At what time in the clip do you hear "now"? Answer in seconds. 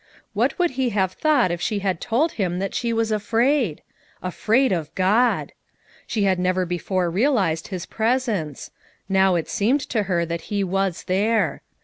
9.07-9.35